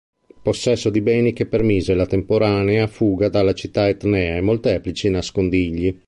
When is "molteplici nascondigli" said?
4.41-5.95